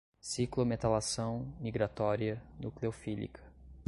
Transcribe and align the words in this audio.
ciclometalação, 0.19 1.53
migratória, 1.59 2.41
nucleofílica 2.59 3.43